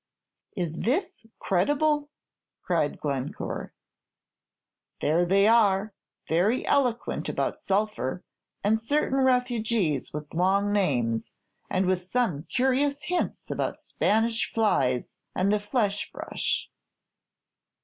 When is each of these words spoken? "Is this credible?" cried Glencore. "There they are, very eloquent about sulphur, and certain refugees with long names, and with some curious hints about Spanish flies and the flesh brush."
"Is 0.57 0.77
this 0.77 1.27
credible?" 1.37 2.09
cried 2.63 2.99
Glencore. 2.99 3.71
"There 4.99 5.27
they 5.27 5.45
are, 5.47 5.93
very 6.27 6.65
eloquent 6.65 7.29
about 7.29 7.59
sulphur, 7.59 8.23
and 8.63 8.79
certain 8.79 9.19
refugees 9.19 10.11
with 10.11 10.33
long 10.33 10.73
names, 10.73 11.37
and 11.69 11.85
with 11.85 12.01
some 12.03 12.45
curious 12.45 13.03
hints 13.03 13.51
about 13.51 13.79
Spanish 13.79 14.51
flies 14.51 15.11
and 15.35 15.53
the 15.53 15.59
flesh 15.59 16.11
brush." 16.11 16.71